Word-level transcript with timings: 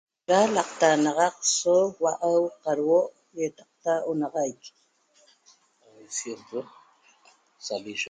Da 0.29 0.37
l'aqtaxanaxac 0.53 1.35
so 1.59 1.73
hua'au 1.95 2.41
qadhuo' 2.63 3.11
ýataqta 3.41 3.91
onaxaic 4.09 4.61